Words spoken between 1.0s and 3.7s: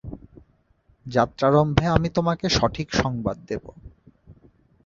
যাত্রারম্ভে আমি তোমাকে সঠিক সংবাদ দেব।